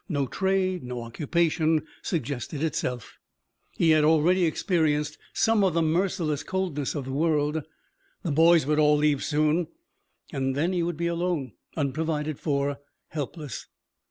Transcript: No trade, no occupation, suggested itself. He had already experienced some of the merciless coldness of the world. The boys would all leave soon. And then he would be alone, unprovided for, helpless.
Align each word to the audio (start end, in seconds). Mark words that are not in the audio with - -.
No 0.09 0.25
trade, 0.25 0.81
no 0.83 1.03
occupation, 1.03 1.83
suggested 2.01 2.63
itself. 2.63 3.19
He 3.73 3.91
had 3.91 4.03
already 4.03 4.45
experienced 4.45 5.19
some 5.31 5.63
of 5.63 5.75
the 5.75 5.83
merciless 5.83 6.41
coldness 6.41 6.95
of 6.95 7.05
the 7.05 7.11
world. 7.13 7.61
The 8.23 8.31
boys 8.31 8.65
would 8.65 8.79
all 8.79 8.97
leave 8.97 9.23
soon. 9.23 9.67
And 10.33 10.55
then 10.55 10.73
he 10.73 10.81
would 10.81 10.97
be 10.97 11.05
alone, 11.05 11.51
unprovided 11.77 12.39
for, 12.39 12.79
helpless. 13.09 13.67